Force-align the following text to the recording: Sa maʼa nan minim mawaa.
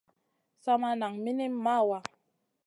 Sa 0.63 0.71
maʼa 0.81 0.95
nan 0.99 1.13
minim 1.23 1.53
mawaa. 1.63 2.03